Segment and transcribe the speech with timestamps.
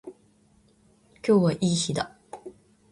[1.23, 2.17] 今日はいい日だ。